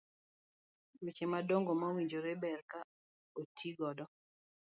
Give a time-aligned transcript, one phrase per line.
[1.03, 2.79] weche madongo ma owinjore ber ka
[3.39, 4.05] otigodo.